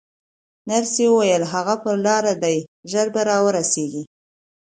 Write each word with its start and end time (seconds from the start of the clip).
نرسې 0.69 1.05
وویل: 1.09 1.43
هغه 1.53 1.75
پر 1.83 1.95
لار 2.05 2.25
دی، 2.43 2.57
ژر 2.91 3.07
به 3.13 3.21
راورسېږي. 3.29 4.03